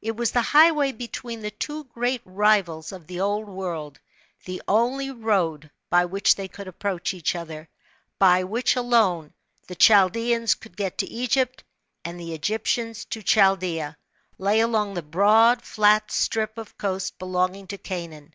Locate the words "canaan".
17.76-18.32